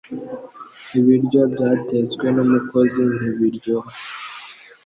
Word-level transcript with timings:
ibiryo 0.97 1.41
byatetswe 1.53 2.25
n'umukozi 2.35 3.01
ntibiryoha 3.15 3.91